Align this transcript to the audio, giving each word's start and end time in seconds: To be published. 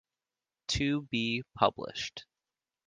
To 0.69 1.03
be 1.11 1.43
published. 1.53 2.25